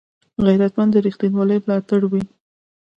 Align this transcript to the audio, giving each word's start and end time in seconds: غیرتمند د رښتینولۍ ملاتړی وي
غیرتمند 0.45 0.91
د 0.93 0.97
رښتینولۍ 1.05 1.57
ملاتړی 1.63 2.07
وي 2.11 2.21